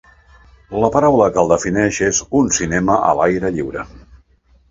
La 0.83 0.87
paraula 0.95 1.27
que 1.35 1.39
el 1.41 1.51
defineix 1.51 1.99
és 2.07 2.23
un 2.41 2.49
cinema 2.59 2.95
a 3.09 3.11
l'aire 3.19 3.55
lliure. 3.59 3.85